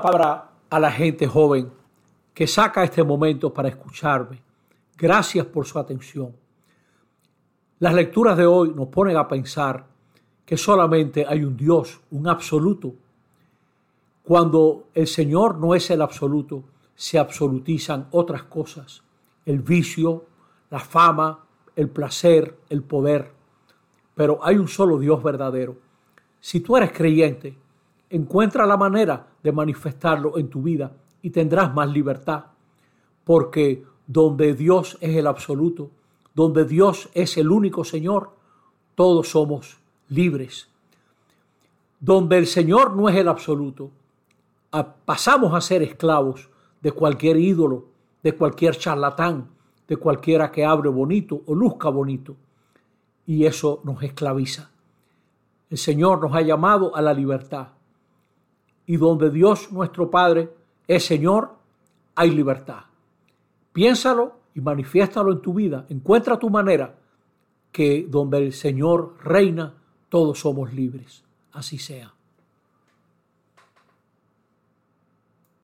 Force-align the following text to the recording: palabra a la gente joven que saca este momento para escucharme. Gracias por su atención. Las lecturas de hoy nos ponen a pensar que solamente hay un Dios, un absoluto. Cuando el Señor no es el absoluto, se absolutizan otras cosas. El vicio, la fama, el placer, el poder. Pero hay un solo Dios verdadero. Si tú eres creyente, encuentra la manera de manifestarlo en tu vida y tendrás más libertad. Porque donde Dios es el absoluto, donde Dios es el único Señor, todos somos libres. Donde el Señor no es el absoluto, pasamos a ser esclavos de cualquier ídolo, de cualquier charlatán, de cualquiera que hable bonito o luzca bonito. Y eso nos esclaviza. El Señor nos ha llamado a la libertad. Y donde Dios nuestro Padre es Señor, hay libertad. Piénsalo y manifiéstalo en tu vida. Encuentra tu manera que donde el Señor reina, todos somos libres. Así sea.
palabra 0.00 0.50
a 0.70 0.80
la 0.80 0.90
gente 0.90 1.26
joven 1.26 1.70
que 2.32 2.46
saca 2.46 2.82
este 2.82 3.04
momento 3.04 3.52
para 3.52 3.68
escucharme. 3.68 4.40
Gracias 4.96 5.44
por 5.44 5.66
su 5.66 5.78
atención. 5.78 6.34
Las 7.78 7.92
lecturas 7.92 8.38
de 8.38 8.46
hoy 8.46 8.72
nos 8.74 8.88
ponen 8.88 9.18
a 9.18 9.28
pensar 9.28 9.84
que 10.46 10.56
solamente 10.56 11.26
hay 11.28 11.44
un 11.44 11.58
Dios, 11.58 12.00
un 12.10 12.26
absoluto. 12.26 12.94
Cuando 14.22 14.88
el 14.94 15.06
Señor 15.06 15.58
no 15.58 15.74
es 15.74 15.90
el 15.90 16.00
absoluto, 16.00 16.64
se 16.94 17.18
absolutizan 17.18 18.08
otras 18.12 18.44
cosas. 18.44 19.02
El 19.44 19.60
vicio, 19.60 20.24
la 20.70 20.80
fama, 20.80 21.44
el 21.76 21.90
placer, 21.90 22.60
el 22.70 22.82
poder. 22.82 23.30
Pero 24.14 24.38
hay 24.42 24.56
un 24.56 24.68
solo 24.68 24.98
Dios 24.98 25.22
verdadero. 25.22 25.76
Si 26.40 26.60
tú 26.60 26.78
eres 26.78 26.92
creyente, 26.92 27.58
encuentra 28.12 28.66
la 28.66 28.76
manera 28.76 29.26
de 29.42 29.52
manifestarlo 29.52 30.38
en 30.38 30.48
tu 30.48 30.62
vida 30.62 30.92
y 31.22 31.30
tendrás 31.30 31.74
más 31.74 31.90
libertad. 31.90 32.44
Porque 33.24 33.84
donde 34.06 34.54
Dios 34.54 34.98
es 35.00 35.16
el 35.16 35.26
absoluto, 35.26 35.90
donde 36.34 36.64
Dios 36.64 37.08
es 37.14 37.36
el 37.38 37.50
único 37.50 37.84
Señor, 37.84 38.30
todos 38.94 39.30
somos 39.30 39.78
libres. 40.08 40.68
Donde 42.00 42.36
el 42.36 42.46
Señor 42.46 42.94
no 42.94 43.08
es 43.08 43.16
el 43.16 43.28
absoluto, 43.28 43.90
pasamos 45.04 45.54
a 45.54 45.60
ser 45.60 45.82
esclavos 45.82 46.50
de 46.82 46.92
cualquier 46.92 47.38
ídolo, 47.38 47.86
de 48.22 48.34
cualquier 48.36 48.76
charlatán, 48.76 49.48
de 49.88 49.96
cualquiera 49.96 50.50
que 50.50 50.64
hable 50.64 50.90
bonito 50.90 51.42
o 51.46 51.54
luzca 51.54 51.88
bonito. 51.88 52.36
Y 53.26 53.46
eso 53.46 53.80
nos 53.84 54.02
esclaviza. 54.02 54.70
El 55.70 55.78
Señor 55.78 56.20
nos 56.20 56.34
ha 56.34 56.42
llamado 56.42 56.94
a 56.94 57.00
la 57.00 57.14
libertad. 57.14 57.68
Y 58.86 58.96
donde 58.96 59.30
Dios 59.30 59.70
nuestro 59.72 60.10
Padre 60.10 60.50
es 60.86 61.04
Señor, 61.04 61.56
hay 62.14 62.30
libertad. 62.30 62.84
Piénsalo 63.72 64.40
y 64.54 64.60
manifiéstalo 64.60 65.32
en 65.32 65.40
tu 65.40 65.54
vida. 65.54 65.86
Encuentra 65.88 66.38
tu 66.38 66.50
manera 66.50 66.98
que 67.70 68.06
donde 68.08 68.38
el 68.38 68.52
Señor 68.52 69.16
reina, 69.22 69.74
todos 70.08 70.40
somos 70.40 70.72
libres. 70.72 71.24
Así 71.52 71.78
sea. 71.78 72.12